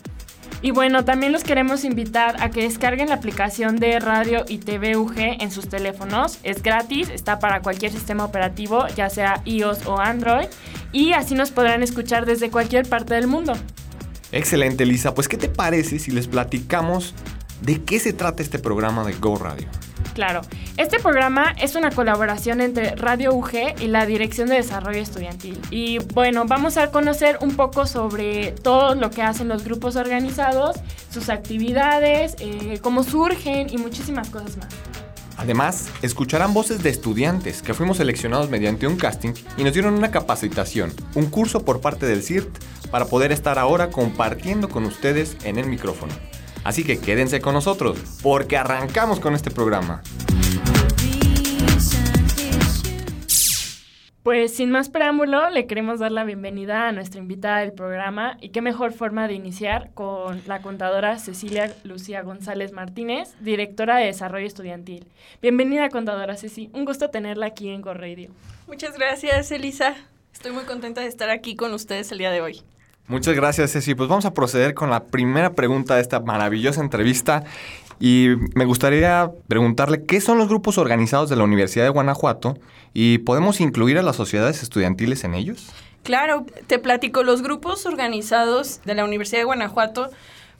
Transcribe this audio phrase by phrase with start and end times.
[0.64, 4.96] Y bueno, también los queremos invitar a que descarguen la aplicación de radio y TV
[4.96, 6.38] UG en sus teléfonos.
[6.42, 10.46] Es gratis, está para cualquier sistema operativo, ya sea iOS o Android,
[10.90, 13.52] y así nos podrán escuchar desde cualquier parte del mundo.
[14.32, 15.12] Excelente, Lisa.
[15.12, 17.14] Pues, ¿qué te parece si les platicamos
[17.60, 19.68] de qué se trata este programa de Go Radio?
[20.14, 20.42] Claro,
[20.76, 25.60] este programa es una colaboración entre Radio UG y la Dirección de Desarrollo Estudiantil.
[25.70, 30.76] Y bueno, vamos a conocer un poco sobre todo lo que hacen los grupos organizados,
[31.10, 34.68] sus actividades, eh, cómo surgen y muchísimas cosas más.
[35.36, 40.12] Además, escucharán voces de estudiantes que fuimos seleccionados mediante un casting y nos dieron una
[40.12, 42.56] capacitación, un curso por parte del CIRT
[42.92, 46.12] para poder estar ahora compartiendo con ustedes en el micrófono.
[46.64, 50.02] Así que quédense con nosotros, porque arrancamos con este programa.
[54.22, 58.48] Pues sin más preámbulo, le queremos dar la bienvenida a nuestra invitada del programa y
[58.48, 64.46] qué mejor forma de iniciar con la contadora Cecilia Lucía González Martínez, directora de Desarrollo
[64.46, 65.06] Estudiantil.
[65.42, 68.30] Bienvenida contadora Ceci, un gusto tenerla aquí en Corredio.
[68.66, 69.94] Muchas gracias Elisa,
[70.32, 72.62] estoy muy contenta de estar aquí con ustedes el día de hoy.
[73.06, 73.94] Muchas gracias, Ceci.
[73.94, 77.44] Pues vamos a proceder con la primera pregunta de esta maravillosa entrevista.
[78.00, 82.58] Y me gustaría preguntarle qué son los grupos organizados de la Universidad de Guanajuato
[82.92, 85.70] y podemos incluir a las sociedades estudiantiles en ellos.
[86.02, 90.10] Claro, te platico, los grupos organizados de la Universidad de Guanajuato,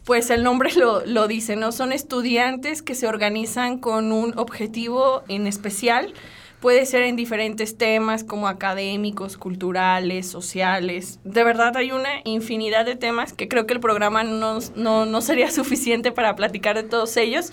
[0.05, 1.72] pues el nombre lo, lo dice, ¿no?
[1.72, 6.15] Son estudiantes que se organizan con un objetivo en especial
[6.64, 11.20] puede ser en diferentes temas como académicos, culturales, sociales.
[11.22, 15.20] De verdad hay una infinidad de temas que creo que el programa no, no, no
[15.20, 17.52] sería suficiente para platicar de todos ellos.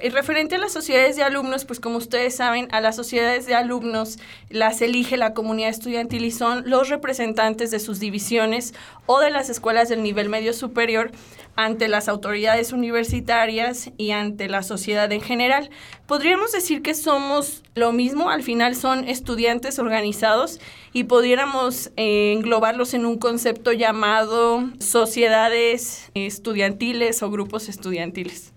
[0.00, 3.54] Y referente a las sociedades de alumnos, pues como ustedes saben, a las sociedades de
[3.54, 8.72] alumnos las elige la comunidad estudiantil y son los representantes de sus divisiones
[9.04, 11.10] o de las escuelas del nivel medio superior
[11.56, 15.68] ante las autoridades universitarias y ante la sociedad en general.
[16.06, 20.58] Podríamos decir que somos lo mismo, al final son estudiantes organizados
[20.94, 28.52] y pudiéramos eh, englobarlos en un concepto llamado sociedades estudiantiles o grupos estudiantiles.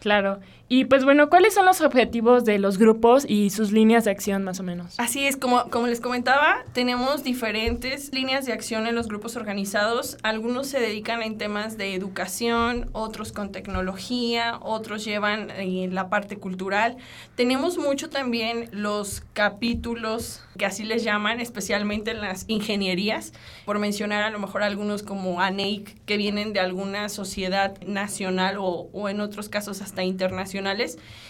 [0.00, 0.40] Claro.
[0.68, 4.42] Y pues bueno, ¿cuáles son los objetivos de los grupos y sus líneas de acción
[4.42, 4.98] más o menos?
[4.98, 10.18] Así es, como, como les comentaba, tenemos diferentes líneas de acción en los grupos organizados.
[10.24, 16.36] Algunos se dedican en temas de educación, otros con tecnología, otros llevan en la parte
[16.36, 16.96] cultural.
[17.36, 23.32] Tenemos mucho también los capítulos, que así les llaman, especialmente en las ingenierías,
[23.66, 28.88] por mencionar a lo mejor algunos como ANEIC, que vienen de alguna sociedad nacional o,
[28.92, 30.55] o en otros casos hasta internacional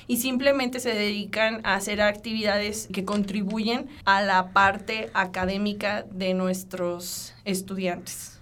[0.06, 7.34] y simplemente se dedican a hacer actividades que contribuyen a la parte académica de nuestros
[7.44, 8.36] estudiantes.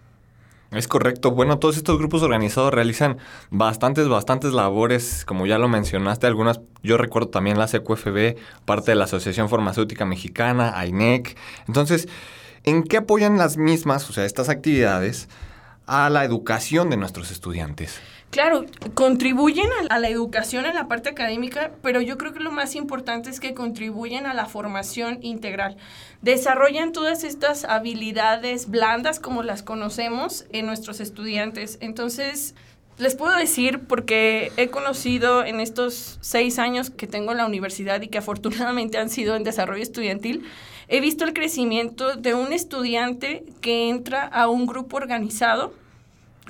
[0.75, 1.31] Es correcto.
[1.31, 3.19] Bueno, todos estos grupos organizados realizan
[3.51, 8.97] bastantes, bastantes labores, como ya lo mencionaste, algunas, yo recuerdo también la CQFB, parte de
[8.97, 11.37] la Asociación Farmacéutica Mexicana, AINEC.
[11.69, 12.09] Entonces,
[12.65, 15.29] ¿en qué apoyan las mismas, o sea, estas actividades,
[15.87, 18.01] a la educación de nuestros estudiantes?
[18.35, 22.75] Claro, contribuyen a la educación en la parte académica, pero yo creo que lo más
[22.75, 25.77] importante es que contribuyen a la formación integral.
[26.21, 31.79] Desarrollan todas estas habilidades blandas como las conocemos en nuestros estudiantes.
[31.81, 32.57] Entonces,
[32.99, 38.03] les puedo decir, porque he conocido en estos seis años que tengo en la universidad
[38.03, 40.45] y que afortunadamente han sido en desarrollo estudiantil,
[40.89, 45.73] he visto el crecimiento de un estudiante que entra a un grupo organizado.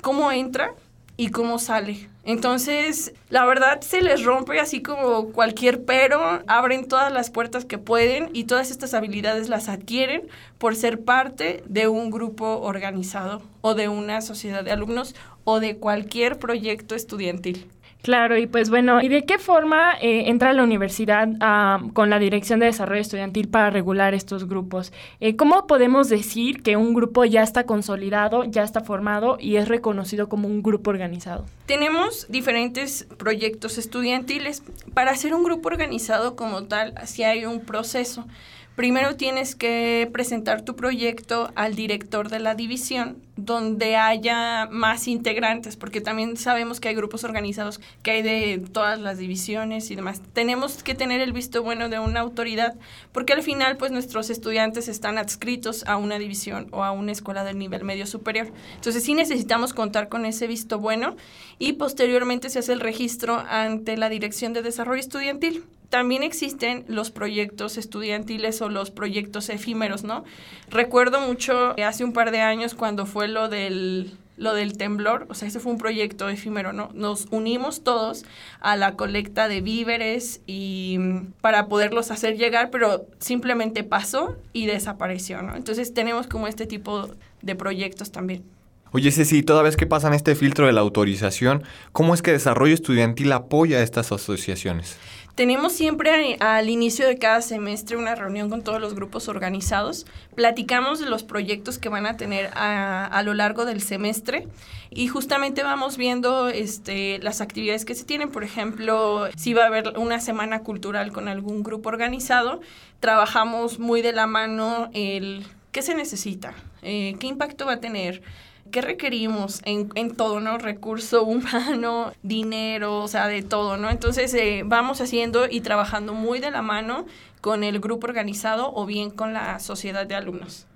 [0.01, 0.73] ¿Cómo entra?
[1.17, 2.09] Y cómo sale.
[2.25, 7.79] Entonces, la verdad se les rompe así como cualquier pero, abren todas las puertas que
[7.79, 10.29] pueden y todas estas habilidades las adquieren
[10.59, 15.15] por ser parte de un grupo organizado o de una sociedad de alumnos
[15.45, 17.69] o de cualquier proyecto estudiantil.
[18.05, 22.19] Claro, y pues bueno, ¿y de qué forma eh, entra la universidad ah, con la
[22.19, 24.93] Dirección de Desarrollo Estudiantil para regular estos grupos?
[25.21, 29.69] Eh, ¿Cómo podemos decir que un grupo ya está consolidado, ya está formado y es
[29.69, 31.47] reconocido como un grupo organizado?
[31.65, 34.62] Tenemos diferentes proyectos estudiantiles.
[34.93, 38.27] Para hacer un grupo organizado como tal, sí hay un proceso.
[38.76, 45.76] Primero tienes que presentar tu proyecto al director de la división donde haya más integrantes,
[45.76, 50.21] porque también sabemos que hay grupos organizados que hay de todas las divisiones y demás.
[50.32, 52.75] Tenemos que tener el visto bueno de una autoridad,
[53.12, 57.44] porque al final pues nuestros estudiantes están adscritos a una división o a una escuela
[57.44, 58.49] del nivel medio superior.
[58.75, 61.17] Entonces sí necesitamos contar con ese visto bueno
[61.61, 67.11] y posteriormente se hace el registro ante la Dirección de Desarrollo Estudiantil también existen los
[67.11, 70.25] proyectos estudiantiles o los proyectos efímeros, ¿no?
[70.71, 75.35] Recuerdo mucho hace un par de años cuando fue lo del lo del temblor, o
[75.35, 76.91] sea, ese fue un proyecto efímero, ¿no?
[76.93, 78.25] Nos unimos todos
[78.61, 84.67] a la colecta de víveres y mm, para poderlos hacer llegar, pero simplemente pasó y
[84.67, 85.55] desapareció, ¿no?
[85.55, 87.11] Entonces tenemos como este tipo
[87.43, 88.43] de proyectos también.
[88.91, 92.75] Oye, Ceci, toda vez que pasan este filtro de la autorización, ¿cómo es que Desarrollo
[92.75, 94.99] Estudiantil apoya a estas asociaciones?
[95.35, 100.07] Tenemos siempre al inicio de cada semestre una reunión con todos los grupos organizados.
[100.37, 104.47] Platicamos de los proyectos que van a tener a, lo largo del semestre
[104.91, 108.31] y justamente vamos viendo este, las actividades que se tienen.
[108.31, 112.61] Por ejemplo, si va a haber una semana cultural con algún grupo organizado,
[113.01, 118.23] trabajamos muy de la mano el qué se necesita, eh, qué impacto va a tener
[118.71, 120.59] ¿qué requerimos en, en, todo, ¿no?
[120.59, 123.91] Recurso humano, dinero, o sea, de todo, ¿no?
[123.91, 127.07] Entonces eh, vamos haciendo y trabajando muy de la mano
[127.41, 130.67] con el grupo organizado o bien con la sociedad de alumnos.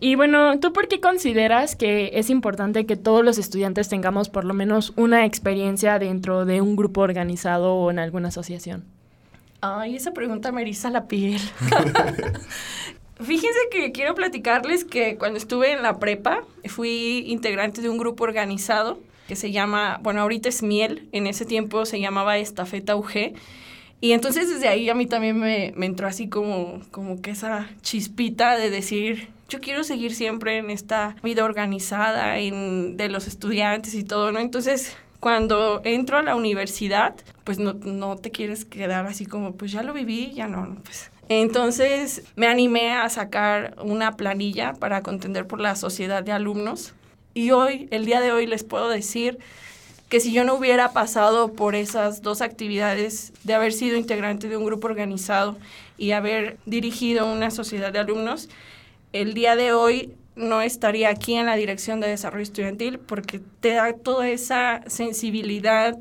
[0.00, 4.44] Y bueno, ¿tú por qué consideras que es importante que todos los estudiantes tengamos por
[4.44, 8.84] lo menos una experiencia dentro de un grupo organizado o en alguna asociación?
[9.60, 11.40] Ay, esa pregunta me eriza la piel.
[13.20, 18.24] Fíjense que quiero platicarles que cuando estuve en la prepa fui integrante de un grupo
[18.24, 23.34] organizado que se llama, bueno, ahorita es Miel, en ese tiempo se llamaba Estafeta UG.
[24.00, 27.70] Y entonces desde ahí a mí también me, me entró así como, como que esa
[27.80, 33.94] chispita de decir, yo quiero seguir siempre en esta vida organizada en, de los estudiantes
[33.94, 34.40] y todo, ¿no?
[34.40, 37.14] Entonces, cuando entro a la universidad,
[37.44, 41.10] pues no, no te quieres quedar así como, pues ya lo viví, ya no, pues
[41.28, 46.94] entonces me animé a sacar una planilla para contender por la sociedad de alumnos.
[47.32, 49.38] Y hoy, el día de hoy, les puedo decir
[50.08, 54.56] que si yo no hubiera pasado por esas dos actividades de haber sido integrante de
[54.56, 55.56] un grupo organizado
[55.98, 58.48] y haber dirigido una sociedad de alumnos,
[59.12, 63.70] el día de hoy no estaría aquí en la Dirección de Desarrollo Estudiantil porque te
[63.70, 65.96] da toda esa sensibilidad,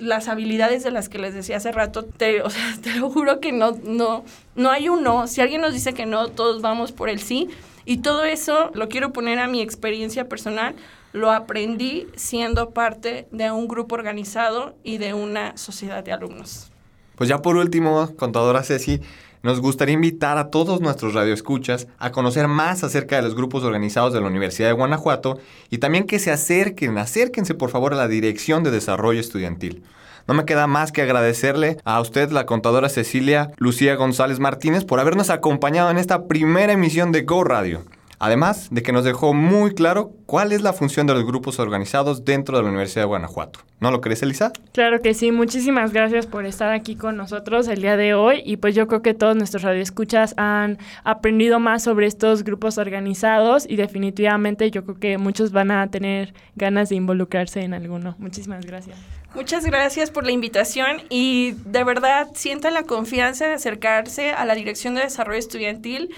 [0.00, 3.40] las habilidades de las que les decía hace rato, te, o sea, te lo juro
[3.40, 4.24] que no, no,
[4.56, 5.26] no hay un no.
[5.26, 7.48] Si alguien nos dice que no, todos vamos por el sí.
[7.84, 10.74] Y todo eso lo quiero poner a mi experiencia personal.
[11.12, 16.70] Lo aprendí siendo parte de un grupo organizado y de una sociedad de alumnos.
[17.16, 19.00] Pues ya por último, contadora Ceci,
[19.42, 24.12] nos gustaría invitar a todos nuestros radioescuchas a conocer más acerca de los grupos organizados
[24.12, 25.38] de la Universidad de Guanajuato
[25.70, 29.82] y también que se acerquen, acérquense por favor a la Dirección de Desarrollo Estudiantil.
[30.26, 35.00] No me queda más que agradecerle a usted, la contadora Cecilia Lucía González Martínez, por
[35.00, 37.82] habernos acompañado en esta primera emisión de Go Radio.
[38.22, 42.26] Además de que nos dejó muy claro cuál es la función de los grupos organizados
[42.26, 43.60] dentro de la Universidad de Guanajuato.
[43.80, 44.52] ¿No lo crees, Elisa?
[44.74, 45.32] Claro que sí.
[45.32, 48.42] Muchísimas gracias por estar aquí con nosotros el día de hoy.
[48.44, 53.64] Y pues yo creo que todos nuestros radioescuchas han aprendido más sobre estos grupos organizados
[53.66, 58.16] y definitivamente yo creo que muchos van a tener ganas de involucrarse en alguno.
[58.18, 58.98] Muchísimas gracias.
[59.34, 64.54] Muchas gracias por la invitación y de verdad sientan la confianza de acercarse a la
[64.54, 66.10] Dirección de Desarrollo Estudiantil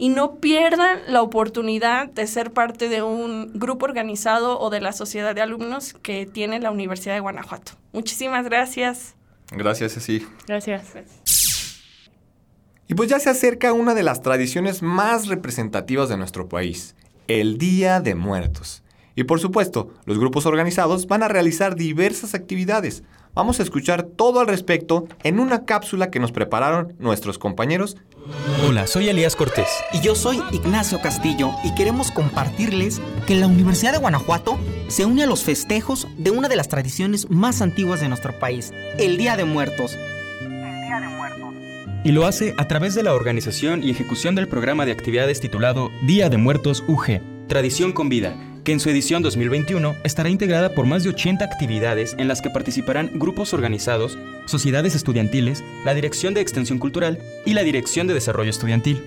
[0.00, 4.94] y no pierdan la oportunidad de ser parte de un grupo organizado o de la
[4.94, 7.72] sociedad de alumnos que tiene la Universidad de Guanajuato.
[7.92, 9.14] Muchísimas gracias.
[9.50, 10.26] Gracias, Ceci.
[10.46, 10.84] Gracias.
[12.88, 16.96] Y pues ya se acerca una de las tradiciones más representativas de nuestro país,
[17.28, 18.82] el Día de Muertos.
[19.16, 23.02] Y por supuesto, los grupos organizados van a realizar diversas actividades
[23.32, 27.96] Vamos a escuchar todo al respecto en una cápsula que nos prepararon nuestros compañeros.
[28.66, 29.68] Hola, soy Elías Cortés.
[29.92, 34.58] Y yo soy Ignacio Castillo y queremos compartirles que la Universidad de Guanajuato
[34.88, 38.72] se une a los festejos de una de las tradiciones más antiguas de nuestro país,
[38.98, 39.96] el Día de Muertos.
[42.02, 45.90] Y lo hace a través de la organización y ejecución del programa de actividades titulado
[46.02, 50.86] Día de Muertos UG, Tradición con Vida, que en su edición 2021 estará integrada por
[50.86, 56.40] más de 80 actividades en las que participarán grupos organizados, sociedades estudiantiles, la Dirección de
[56.40, 59.02] Extensión Cultural y la Dirección de Desarrollo Estudiantil.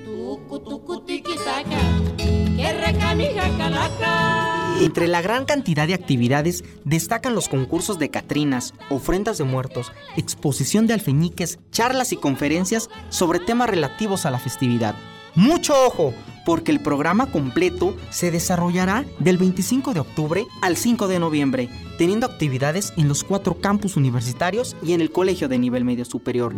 [4.82, 10.88] Entre la gran cantidad de actividades destacan los concursos de Catrinas, ofrendas de muertos, exposición
[10.88, 14.96] de alfeñiques, charlas y conferencias sobre temas relativos a la festividad.
[15.36, 16.14] ¡Mucho ojo!
[16.46, 22.26] Porque el programa completo se desarrollará del 25 de octubre al 5 de noviembre, teniendo
[22.26, 26.54] actividades en los cuatro campus universitarios y en el colegio de nivel medio superior.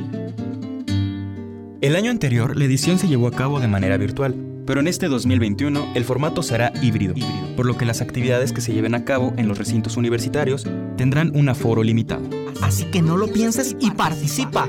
[1.82, 5.08] El año anterior, la edición se llevó a cabo de manera virtual, pero en este
[5.08, 7.14] 2021 el formato será híbrido,
[7.56, 10.66] por lo que las actividades que se lleven a cabo en los recintos universitarios
[10.98, 12.28] tendrán un aforo limitado.
[12.62, 14.68] Así que no lo pienses y participa.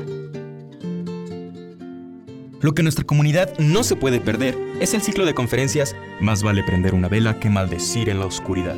[2.61, 6.63] Lo que nuestra comunidad no se puede perder es el ciclo de conferencias Más vale
[6.63, 8.77] prender una vela que maldecir en la oscuridad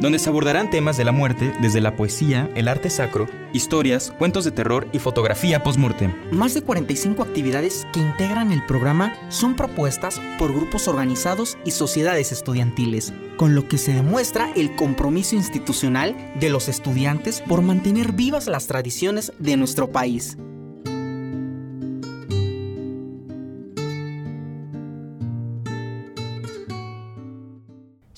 [0.00, 4.44] donde se abordarán temas de la muerte desde la poesía, el arte sacro, historias, cuentos
[4.44, 6.12] de terror y fotografía post-mortem.
[6.32, 12.32] Más de 45 actividades que integran el programa son propuestas por grupos organizados y sociedades
[12.32, 18.46] estudiantiles, con lo que se demuestra el compromiso institucional de los estudiantes por mantener vivas
[18.46, 20.38] las tradiciones de nuestro país.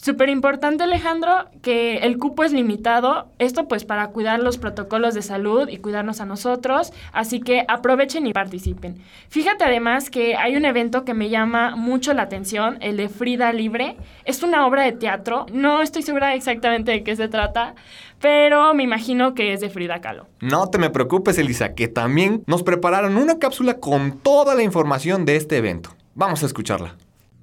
[0.03, 3.29] Súper importante, Alejandro, que el cupo es limitado.
[3.39, 6.93] Esto pues para cuidar los protocolos de salud y cuidarnos a nosotros.
[7.13, 9.01] Así que aprovechen y participen.
[9.29, 13.53] Fíjate además que hay un evento que me llama mucho la atención, el de Frida
[13.53, 13.97] Libre.
[14.25, 15.47] Es una obra de teatro.
[15.53, 17.77] No estoy segura exactamente de qué se trata,
[18.21, 20.27] pero me imagino que es de Frida Kahlo.
[20.41, 25.25] No te me preocupes, Elisa, que también nos prepararon una cápsula con toda la información
[25.27, 25.91] de este evento.
[26.17, 26.97] Vamos a escucharla.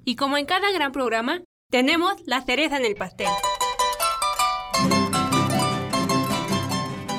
[0.04, 1.40] Y como en cada gran programa,
[1.70, 3.28] tenemos la cereza en el pastel.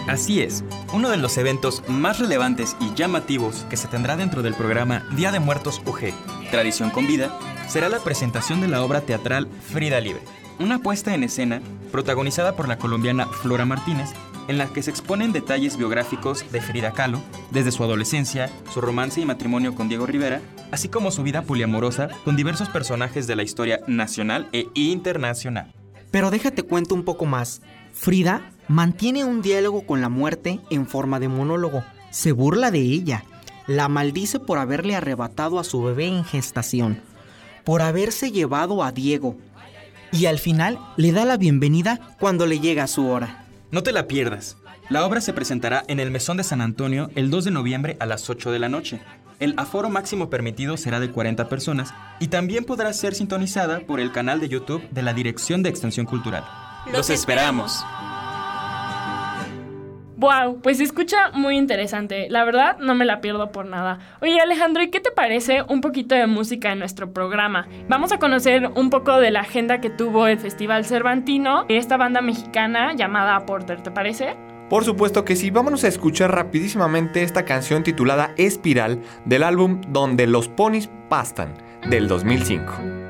[0.08, 4.54] Así es, uno de los eventos más relevantes y llamativos que se tendrá dentro del
[4.54, 6.12] programa Día de Muertos UG,
[6.52, 7.40] Tradición con Vida,
[7.70, 10.22] será la presentación de la obra teatral Frida Libre,
[10.60, 11.62] una puesta en escena
[11.94, 14.10] protagonizada por la colombiana Flora Martínez
[14.48, 17.22] en la que se exponen detalles biográficos de Frida Kahlo,
[17.52, 22.10] desde su adolescencia, su romance y matrimonio con Diego Rivera, así como su vida poliamorosa
[22.24, 25.74] con diversos personajes de la historia nacional e internacional.
[26.12, 27.62] Pero déjate cuento un poco más.
[27.94, 31.84] Frida mantiene un diálogo con la muerte en forma de monólogo.
[32.10, 33.24] Se burla de ella.
[33.68, 37.00] La maldice por haberle arrebatado a su bebé en gestación,
[37.64, 39.38] por haberse llevado a Diego.
[40.12, 43.46] Y al final le da la bienvenida cuando le llega su hora.
[43.72, 44.58] No te la pierdas.
[44.90, 48.06] La obra se presentará en el Mesón de San Antonio el 2 de noviembre a
[48.06, 49.00] las 8 de la noche.
[49.40, 54.12] El aforo máximo permitido será de 40 personas y también podrá ser sintonizada por el
[54.12, 56.44] canal de YouTube de la Dirección de Extensión Cultural.
[56.92, 57.82] Los esperamos.
[60.22, 62.28] Wow, pues se escucha muy interesante.
[62.30, 63.98] La verdad, no me la pierdo por nada.
[64.22, 67.68] Oye, Alejandro, ¿y qué te parece un poquito de música en nuestro programa?
[67.90, 72.22] Vamos a conocer un poco de la agenda que tuvo el Festival Cervantino, esta banda
[72.22, 74.36] mexicana llamada Porter, ¿te parece?
[74.70, 80.28] Por supuesto que sí, vámonos a escuchar rapidísimamente esta canción titulada Espiral del álbum Donde
[80.28, 81.56] los ponis pastan
[81.90, 83.01] del 2005.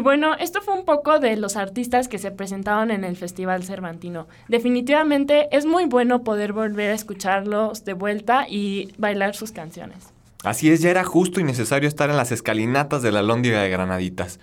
[0.00, 3.64] Y bueno, esto fue un poco de los artistas que se presentaron en el Festival
[3.64, 4.28] Cervantino.
[4.48, 9.98] Definitivamente es muy bueno poder volver a escucharlos de vuelta y bailar sus canciones.
[10.42, 13.68] Así es, ya era justo y necesario estar en las escalinatas de la Lóndiga de
[13.68, 14.40] Granaditas.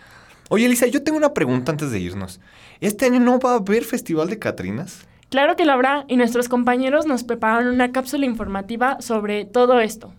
[0.49, 2.39] Oye, Elisa, yo tengo una pregunta antes de irnos.
[2.79, 5.07] ¿Este año no va a haber Festival de Catrinas?
[5.29, 10.13] Claro que lo habrá y nuestros compañeros nos prepararon una cápsula informativa sobre todo esto.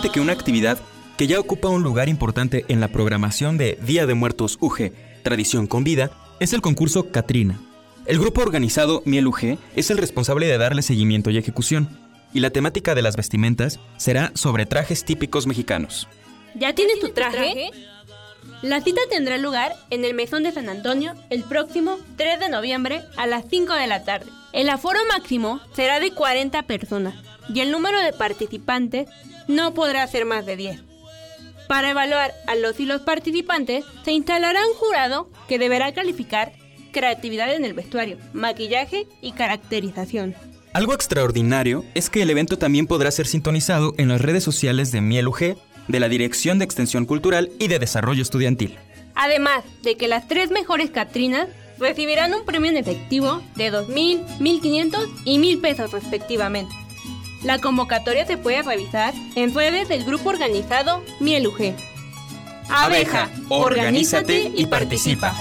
[0.00, 0.78] Fíjate que una actividad
[1.18, 5.66] que ya ocupa un lugar importante en la programación de Día de Muertos UG, Tradición
[5.66, 6.10] con Vida,
[6.40, 7.60] es el concurso Catrina.
[8.06, 11.86] El grupo organizado Miel UG es el responsable de darle seguimiento y ejecución,
[12.32, 16.08] y la temática de las vestimentas será sobre trajes típicos mexicanos.
[16.54, 17.70] ¿Ya tienes tu traje?
[18.62, 23.02] La cita tendrá lugar en el Mesón de San Antonio el próximo 3 de noviembre
[23.18, 24.30] a las 5 de la tarde.
[24.54, 27.16] El aforo máximo será de 40 personas
[27.52, 29.08] y el número de participantes
[29.50, 30.80] no podrá ser más de 10.
[31.68, 36.52] Para evaluar a los y los participantes, se instalará un jurado que deberá calificar
[36.92, 40.34] creatividad en el vestuario, maquillaje y caracterización.
[40.72, 45.00] Algo extraordinario es que el evento también podrá ser sintonizado en las redes sociales de
[45.00, 45.56] Miel UG,
[45.88, 48.78] de la Dirección de Extensión Cultural y de Desarrollo Estudiantil.
[49.14, 55.08] Además de que las tres mejores Catrinas recibirán un premio en efectivo de 2.000, 1.500
[55.24, 56.74] y 1.000 pesos respectivamente.
[57.42, 61.74] La convocatoria se puede revisar en redes del grupo organizado Mieluge.
[62.68, 65.34] Abeja, organízate y participa.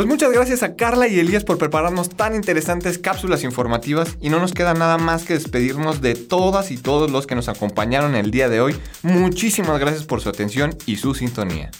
[0.00, 4.40] Pues muchas gracias a Carla y Elías por prepararnos tan interesantes cápsulas informativas y no
[4.40, 8.30] nos queda nada más que despedirnos de todas y todos los que nos acompañaron el
[8.30, 8.74] día de hoy.
[9.02, 11.70] Muchísimas gracias por su atención y su sintonía.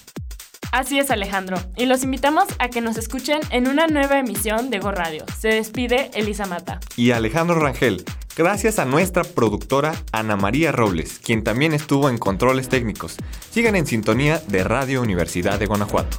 [0.71, 4.81] Así es Alejandro, y los invitamos a que nos escuchen en una nueva emisión de
[4.81, 5.25] Go Radio.
[5.39, 6.79] Se despide Elisa Mata.
[6.97, 8.05] Y Alejandro Rangel,
[8.37, 13.17] gracias a nuestra productora Ana María Robles, quien también estuvo en controles técnicos.
[13.51, 16.19] Sigan en sintonía de Radio Universidad de Guanajuato.